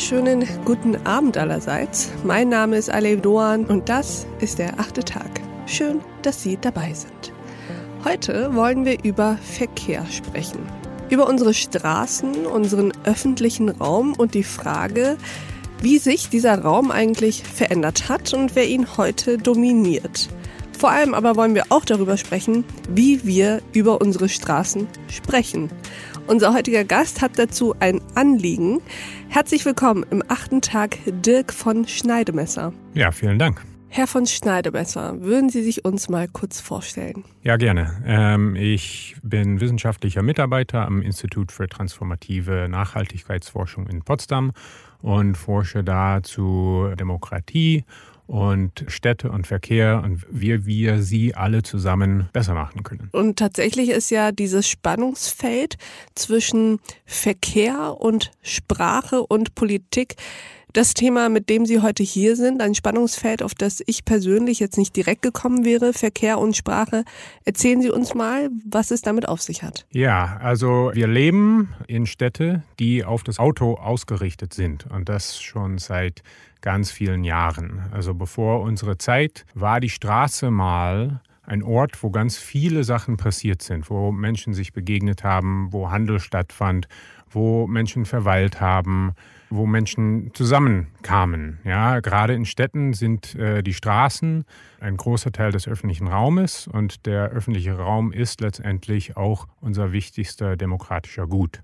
wunderschönen 0.00 0.48
guten 0.64 0.96
Abend 1.06 1.36
allerseits. 1.36 2.08
Mein 2.24 2.48
Name 2.48 2.78
ist 2.78 2.90
Alev 2.90 3.20
Doan 3.20 3.66
und 3.66 3.90
das 3.90 4.26
ist 4.40 4.58
der 4.58 4.80
achte 4.80 5.04
Tag. 5.04 5.42
Schön, 5.66 6.00
dass 6.22 6.42
Sie 6.42 6.56
dabei 6.58 6.94
sind. 6.94 7.34
Heute 8.02 8.54
wollen 8.54 8.86
wir 8.86 9.04
über 9.04 9.36
Verkehr 9.42 10.06
sprechen. 10.06 10.60
Über 11.10 11.28
unsere 11.28 11.52
Straßen, 11.52 12.46
unseren 12.46 12.94
öffentlichen 13.04 13.68
Raum 13.68 14.14
und 14.16 14.32
die 14.32 14.42
Frage, 14.42 15.18
wie 15.82 15.98
sich 15.98 16.30
dieser 16.30 16.62
Raum 16.62 16.90
eigentlich 16.90 17.42
verändert 17.42 18.08
hat 18.08 18.32
und 18.32 18.56
wer 18.56 18.66
ihn 18.66 18.96
heute 18.96 19.36
dominiert. 19.36 20.30
Vor 20.78 20.90
allem 20.90 21.12
aber 21.12 21.36
wollen 21.36 21.54
wir 21.54 21.66
auch 21.68 21.84
darüber 21.84 22.16
sprechen, 22.16 22.64
wie 22.88 23.26
wir 23.26 23.60
über 23.74 24.00
unsere 24.00 24.30
Straßen 24.30 24.88
sprechen. 25.10 25.68
Unser 26.30 26.54
heutiger 26.54 26.84
Gast 26.84 27.22
hat 27.22 27.40
dazu 27.40 27.74
ein 27.80 28.00
Anliegen. 28.14 28.80
Herzlich 29.28 29.64
willkommen 29.64 30.06
im 30.12 30.22
achten 30.28 30.60
Tag 30.60 30.96
Dirk 31.04 31.52
von 31.52 31.88
Schneidemesser. 31.88 32.72
Ja, 32.94 33.10
vielen 33.10 33.40
Dank. 33.40 33.66
Herr 33.88 34.06
von 34.06 34.28
Schneidemesser, 34.28 35.20
würden 35.22 35.50
Sie 35.50 35.64
sich 35.64 35.84
uns 35.84 36.08
mal 36.08 36.28
kurz 36.28 36.60
vorstellen? 36.60 37.24
Ja, 37.42 37.56
gerne. 37.56 38.00
Ähm, 38.06 38.54
ich 38.54 39.16
bin 39.24 39.60
wissenschaftlicher 39.60 40.22
Mitarbeiter 40.22 40.86
am 40.86 41.02
Institut 41.02 41.50
für 41.50 41.68
transformative 41.68 42.68
Nachhaltigkeitsforschung 42.68 43.88
in 43.88 44.02
Potsdam 44.02 44.52
und 45.02 45.34
forsche 45.34 45.82
da 45.82 46.22
zu 46.22 46.92
Demokratie 46.96 47.84
und 48.30 48.84
Städte 48.86 49.32
und 49.32 49.48
Verkehr 49.48 50.02
und 50.04 50.24
wie 50.30 50.64
wir 50.64 51.02
sie 51.02 51.34
alle 51.34 51.64
zusammen 51.64 52.28
besser 52.32 52.54
machen 52.54 52.84
können. 52.84 53.08
Und 53.10 53.40
tatsächlich 53.40 53.90
ist 53.90 54.10
ja 54.10 54.30
dieses 54.30 54.68
Spannungsfeld 54.68 55.76
zwischen 56.14 56.78
Verkehr 57.04 57.96
und 57.98 58.30
Sprache 58.40 59.22
und 59.22 59.56
Politik 59.56 60.14
das 60.72 60.94
Thema, 60.94 61.28
mit 61.28 61.48
dem 61.48 61.66
Sie 61.66 61.80
heute 61.80 62.02
hier 62.02 62.36
sind, 62.36 62.62
ein 62.62 62.74
Spannungsfeld, 62.74 63.42
auf 63.42 63.54
das 63.54 63.82
ich 63.86 64.04
persönlich 64.04 64.60
jetzt 64.60 64.78
nicht 64.78 64.94
direkt 64.96 65.22
gekommen 65.22 65.64
wäre, 65.64 65.92
Verkehr 65.92 66.38
und 66.38 66.56
Sprache. 66.56 67.04
Erzählen 67.44 67.82
Sie 67.82 67.90
uns 67.90 68.14
mal, 68.14 68.50
was 68.64 68.90
es 68.90 69.02
damit 69.02 69.28
auf 69.28 69.40
sich 69.42 69.62
hat. 69.62 69.86
Ja, 69.90 70.38
also 70.42 70.90
wir 70.94 71.06
leben 71.06 71.74
in 71.86 72.06
Städte, 72.06 72.62
die 72.78 73.04
auf 73.04 73.22
das 73.22 73.38
Auto 73.38 73.74
ausgerichtet 73.74 74.54
sind 74.54 74.86
und 74.86 75.08
das 75.08 75.40
schon 75.40 75.78
seit 75.78 76.22
ganz 76.60 76.90
vielen 76.90 77.24
Jahren. 77.24 77.82
Also 77.92 78.14
bevor 78.14 78.60
unsere 78.60 78.98
Zeit 78.98 79.46
war 79.54 79.80
die 79.80 79.88
Straße 79.88 80.50
mal 80.50 81.20
ein 81.50 81.62
Ort, 81.64 82.02
wo 82.02 82.10
ganz 82.10 82.38
viele 82.38 82.84
Sachen 82.84 83.16
passiert 83.16 83.60
sind, 83.60 83.90
wo 83.90 84.12
Menschen 84.12 84.54
sich 84.54 84.72
begegnet 84.72 85.24
haben, 85.24 85.72
wo 85.72 85.90
Handel 85.90 86.20
stattfand, 86.20 86.86
wo 87.28 87.66
Menschen 87.66 88.04
verweilt 88.04 88.60
haben, 88.60 89.12
wo 89.50 89.66
Menschen 89.66 90.32
zusammenkamen. 90.32 91.58
Ja, 91.64 91.98
gerade 91.98 92.34
in 92.34 92.44
Städten 92.44 92.92
sind 92.92 93.34
äh, 93.34 93.62
die 93.62 93.74
Straßen 93.74 94.44
ein 94.78 94.96
großer 94.96 95.32
Teil 95.32 95.50
des 95.50 95.66
öffentlichen 95.66 96.06
Raumes 96.06 96.68
und 96.68 97.04
der 97.06 97.30
öffentliche 97.30 97.76
Raum 97.76 98.12
ist 98.12 98.40
letztendlich 98.40 99.16
auch 99.16 99.48
unser 99.60 99.92
wichtigster 99.92 100.56
demokratischer 100.56 101.26
Gut 101.26 101.60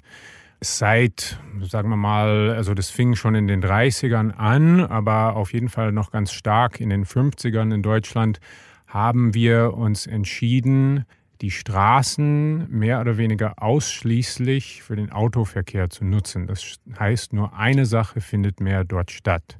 seit, 0.60 1.38
sagen 1.62 1.90
wir 1.90 1.96
mal, 1.96 2.54
also 2.56 2.72
das 2.72 2.88
fing 2.88 3.14
schon 3.14 3.34
in 3.34 3.46
den 3.46 3.62
30ern 3.62 4.30
an, 4.30 4.80
aber 4.80 5.36
auf 5.36 5.52
jeden 5.52 5.68
Fall 5.68 5.92
noch 5.92 6.10
ganz 6.10 6.32
stark 6.32 6.80
in 6.80 6.88
den 6.88 7.04
50ern 7.04 7.74
in 7.74 7.82
Deutschland, 7.82 8.40
haben 8.86 9.34
wir 9.34 9.74
uns 9.74 10.06
entschieden, 10.06 11.04
die 11.40 11.50
Straßen 11.50 12.70
mehr 12.70 13.00
oder 13.00 13.18
weniger 13.18 13.62
ausschließlich 13.62 14.82
für 14.82 14.96
den 14.96 15.12
Autoverkehr 15.12 15.90
zu 15.90 16.04
nutzen. 16.04 16.46
Das 16.46 16.78
heißt, 16.98 17.32
nur 17.32 17.54
eine 17.54 17.84
Sache 17.86 18.20
findet 18.20 18.60
mehr 18.60 18.84
dort 18.84 19.10
statt. 19.10 19.58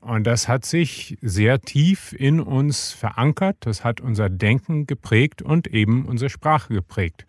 Und 0.00 0.26
das 0.28 0.46
hat 0.46 0.64
sich 0.64 1.18
sehr 1.22 1.60
tief 1.60 2.12
in 2.12 2.40
uns 2.40 2.92
verankert, 2.92 3.56
das 3.60 3.82
hat 3.82 4.00
unser 4.00 4.28
Denken 4.28 4.86
geprägt 4.86 5.42
und 5.42 5.66
eben 5.66 6.06
unsere 6.06 6.30
Sprache 6.30 6.72
geprägt. 6.72 7.26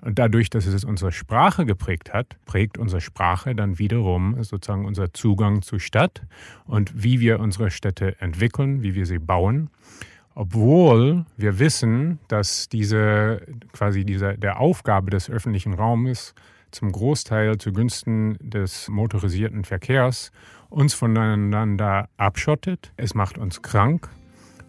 Und 0.00 0.18
dadurch, 0.18 0.50
dass 0.50 0.66
es 0.66 0.84
unsere 0.84 1.12
Sprache 1.12 1.64
geprägt 1.64 2.12
hat, 2.12 2.36
prägt 2.44 2.76
unsere 2.76 3.00
Sprache 3.00 3.54
dann 3.54 3.78
wiederum 3.78 4.42
sozusagen 4.42 4.84
unser 4.84 5.12
Zugang 5.12 5.62
zur 5.62 5.78
Stadt 5.78 6.22
und 6.64 7.02
wie 7.02 7.20
wir 7.20 7.38
unsere 7.38 7.70
Städte 7.70 8.20
entwickeln, 8.20 8.82
wie 8.82 8.94
wir 8.94 9.06
sie 9.06 9.18
bauen. 9.18 9.70
Obwohl 10.34 11.26
wir 11.36 11.58
wissen, 11.58 12.18
dass 12.28 12.68
diese 12.68 13.42
quasi 13.72 14.04
diese, 14.04 14.38
der 14.38 14.60
Aufgabe 14.60 15.10
des 15.10 15.28
öffentlichen 15.28 15.74
Raumes 15.74 16.34
zum 16.70 16.90
Großteil 16.90 17.58
zugunsten 17.58 18.38
des 18.40 18.88
motorisierten 18.88 19.64
Verkehrs 19.64 20.32
uns 20.70 20.94
voneinander 20.94 22.08
abschottet. 22.16 22.92
Es 22.96 23.14
macht 23.14 23.36
uns 23.36 23.60
krank 23.60 24.08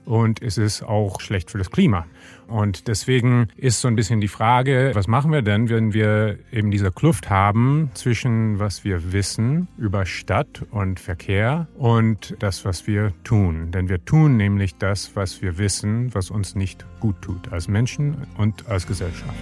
und 0.05 0.41
es 0.41 0.57
ist 0.57 0.83
auch 0.83 1.21
schlecht 1.21 1.51
für 1.51 1.57
das 1.57 1.71
Klima. 1.71 2.05
Und 2.47 2.87
deswegen 2.87 3.47
ist 3.55 3.81
so 3.81 3.87
ein 3.87 3.95
bisschen 3.95 4.21
die 4.21 4.27
Frage, 4.27 4.91
was 4.93 5.07
machen 5.07 5.31
wir 5.31 5.41
denn, 5.41 5.69
wenn 5.69 5.93
wir 5.93 6.37
eben 6.51 6.71
diese 6.71 6.91
Kluft 6.91 7.29
haben 7.29 7.89
zwischen 7.93 8.59
was 8.59 8.83
wir 8.83 9.11
wissen 9.13 9.67
über 9.77 10.05
Stadt 10.05 10.63
und 10.71 10.99
Verkehr 10.99 11.67
und 11.77 12.35
das, 12.39 12.65
was 12.65 12.85
wir 12.85 13.13
tun. 13.23 13.71
Denn 13.71 13.89
wir 13.89 14.03
tun 14.03 14.37
nämlich 14.37 14.75
das, 14.75 15.15
was 15.15 15.41
wir 15.41 15.57
wissen, 15.57 16.13
was 16.13 16.29
uns 16.29 16.55
nicht 16.55 16.85
gut 16.99 17.21
tut 17.21 17.51
als 17.51 17.67
Menschen 17.67 18.27
und 18.37 18.67
als 18.67 18.85
Gesellschaft. 18.85 19.33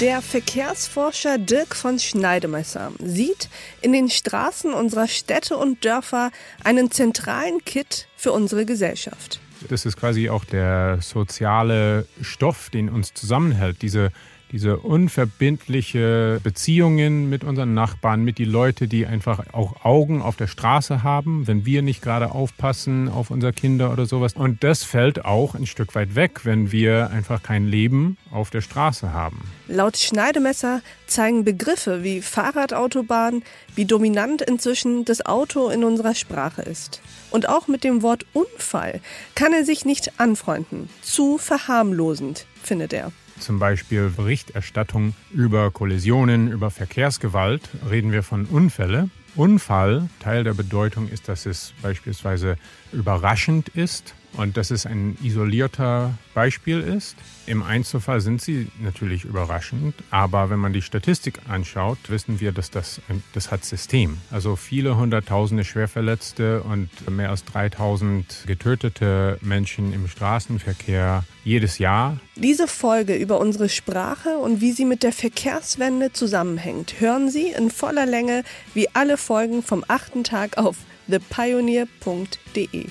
Der 0.00 0.20
Verkehrsforscher 0.20 1.38
Dirk 1.38 1.74
von 1.74 1.98
Schneidemesser 1.98 2.92
sieht 3.02 3.48
in 3.80 3.94
den 3.94 4.10
Straßen 4.10 4.74
unserer 4.74 5.08
Städte 5.08 5.56
und 5.56 5.86
Dörfer 5.86 6.32
einen 6.62 6.90
zentralen 6.90 7.64
Kit 7.64 8.06
für 8.14 8.32
unsere 8.32 8.66
Gesellschaft. 8.66 9.40
Das 9.70 9.86
ist 9.86 9.96
quasi 9.96 10.28
auch 10.28 10.44
der 10.44 10.98
soziale 11.00 12.06
Stoff, 12.20 12.68
den 12.68 12.90
uns 12.90 13.14
zusammenhält, 13.14 13.80
diese 13.80 14.12
diese 14.52 14.78
unverbindliche 14.78 16.40
Beziehungen 16.42 17.28
mit 17.28 17.44
unseren 17.44 17.74
Nachbarn, 17.74 18.22
mit 18.22 18.38
die 18.38 18.44
Leute, 18.44 18.88
die 18.88 19.06
einfach 19.06 19.52
auch 19.52 19.84
Augen 19.84 20.22
auf 20.22 20.36
der 20.36 20.46
Straße 20.46 21.02
haben, 21.02 21.46
wenn 21.46 21.66
wir 21.66 21.82
nicht 21.82 22.02
gerade 22.02 22.30
aufpassen 22.30 23.08
auf 23.08 23.30
unsere 23.30 23.52
Kinder 23.52 23.92
oder 23.92 24.06
sowas. 24.06 24.34
Und 24.34 24.62
das 24.62 24.84
fällt 24.84 25.24
auch 25.24 25.54
ein 25.54 25.66
Stück 25.66 25.94
weit 25.94 26.14
weg, 26.14 26.44
wenn 26.44 26.72
wir 26.72 27.10
einfach 27.10 27.42
kein 27.42 27.66
Leben 27.66 28.16
auf 28.30 28.50
der 28.50 28.60
Straße 28.60 29.12
haben. 29.12 29.40
Laut 29.68 29.96
Schneidemesser 29.96 30.80
zeigen 31.06 31.44
Begriffe 31.44 32.04
wie 32.04 32.22
Fahrradautobahn, 32.22 33.42
wie 33.74 33.84
dominant 33.84 34.42
inzwischen 34.42 35.04
das 35.04 35.26
Auto 35.26 35.68
in 35.68 35.84
unserer 35.84 36.14
Sprache 36.14 36.62
ist. 36.62 37.00
Und 37.30 37.48
auch 37.48 37.68
mit 37.68 37.84
dem 37.84 38.02
Wort 38.02 38.24
Unfall 38.32 39.00
kann 39.34 39.52
er 39.52 39.64
sich 39.64 39.84
nicht 39.84 40.20
anfreunden. 40.20 40.88
Zu 41.02 41.38
verharmlosend, 41.38 42.46
findet 42.62 42.92
er 42.92 43.12
zum 43.38 43.58
Beispiel 43.58 44.10
Berichterstattung 44.10 45.14
über 45.32 45.70
Kollisionen, 45.70 46.50
über 46.50 46.70
Verkehrsgewalt, 46.70 47.68
reden 47.88 48.12
wir 48.12 48.22
von 48.22 48.46
Unfälle. 48.46 49.10
Unfall, 49.34 50.08
Teil 50.20 50.44
der 50.44 50.54
Bedeutung 50.54 51.08
ist, 51.08 51.28
dass 51.28 51.46
es 51.46 51.74
beispielsweise 51.82 52.56
überraschend 52.92 53.68
ist 53.68 54.14
und 54.36 54.56
dass 54.56 54.70
es 54.70 54.86
ein 54.86 55.16
isolierter 55.22 56.14
Beispiel 56.34 56.80
ist. 56.80 57.16
Im 57.46 57.62
Einzelfall 57.62 58.20
sind 58.20 58.42
sie 58.42 58.68
natürlich 58.80 59.24
überraschend, 59.24 59.94
aber 60.10 60.50
wenn 60.50 60.58
man 60.58 60.72
die 60.72 60.82
Statistik 60.82 61.40
anschaut, 61.48 61.98
wissen 62.08 62.40
wir, 62.40 62.52
dass 62.52 62.70
das, 62.70 63.00
das 63.32 63.50
hat 63.50 63.64
System. 63.64 64.18
Also 64.30 64.56
viele 64.56 64.96
hunderttausende 64.96 65.64
Schwerverletzte 65.64 66.62
und 66.62 66.88
mehr 67.08 67.30
als 67.30 67.44
3000 67.44 68.44
getötete 68.46 69.38
Menschen 69.40 69.92
im 69.92 70.08
Straßenverkehr 70.08 71.24
jedes 71.44 71.78
Jahr. 71.78 72.18
Diese 72.34 72.66
Folge 72.66 73.14
über 73.14 73.38
unsere 73.38 73.68
Sprache 73.68 74.38
und 74.38 74.60
wie 74.60 74.72
sie 74.72 74.84
mit 74.84 75.02
der 75.02 75.12
Verkehrswende 75.12 76.12
zusammenhängt, 76.12 77.00
hören 77.00 77.30
Sie 77.30 77.48
in 77.48 77.70
voller 77.70 78.06
Länge 78.06 78.42
wie 78.74 78.88
alle 78.94 79.16
Folgen 79.16 79.62
vom 79.62 79.84
achten 79.86 80.24
Tag 80.24 80.58
auf 80.58 80.76
thepioneer.de. 81.08 82.86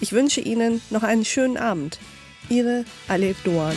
Ich 0.00 0.12
wünsche 0.12 0.40
Ihnen 0.40 0.80
noch 0.90 1.02
einen 1.02 1.24
schönen 1.24 1.56
Abend. 1.56 1.98
Ihre 2.48 2.84
Alef 3.08 3.42
Doan. 3.42 3.76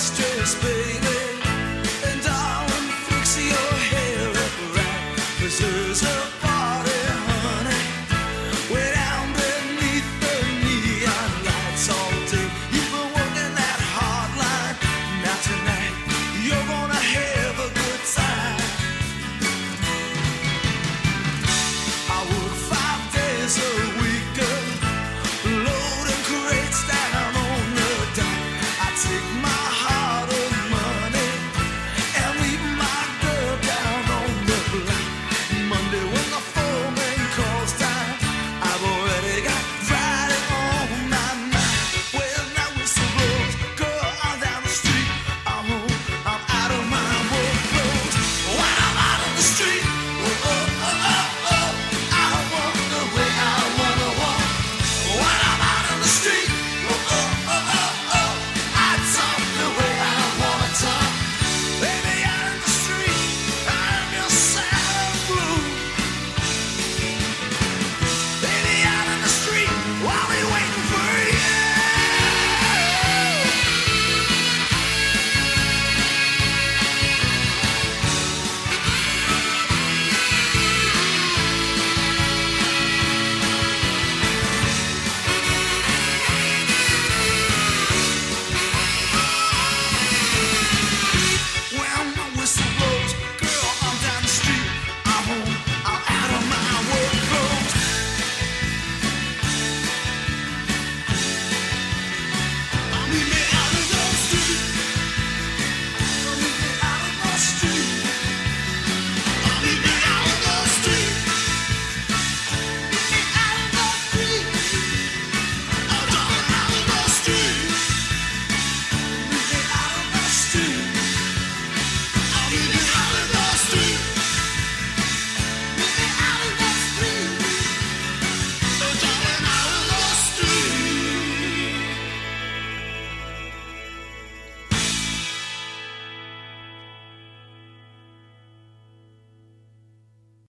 Best 0.00 0.16
dress, 0.16 0.54
babe. 0.62 0.99